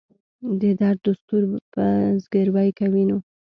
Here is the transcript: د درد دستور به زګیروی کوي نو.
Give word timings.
د 0.59 0.61
درد 0.79 0.99
دستور 1.05 1.43
به 1.73 1.85
زګیروی 2.23 2.69
کوي 2.79 3.03
نو. 3.09 3.17